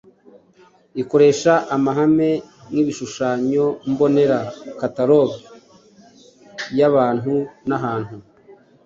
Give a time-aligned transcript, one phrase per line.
[1.01, 2.29] ikoresha amahame
[2.71, 4.39] nkibishushanyo mbonera,
[4.79, 5.39] kataloge
[6.79, 7.33] yabantu
[7.67, 8.15] n’ahantu